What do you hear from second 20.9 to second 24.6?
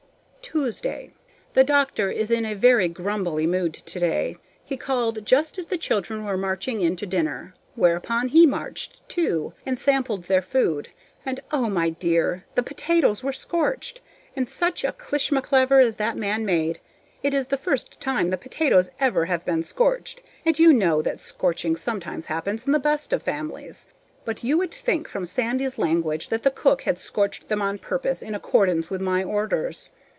that scorching sometimes happens in the best of families. But you